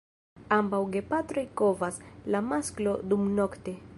[0.55, 2.01] Ambaŭ gepatroj kovas,
[2.35, 3.79] la masklo dumnokte.